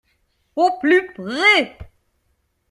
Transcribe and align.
Au 0.55 0.79
plus 0.79 1.13
près 1.13 1.77